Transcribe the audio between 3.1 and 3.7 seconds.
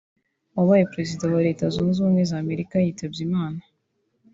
Imana